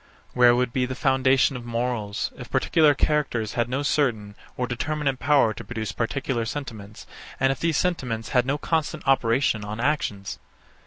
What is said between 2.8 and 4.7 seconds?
characters had no certain or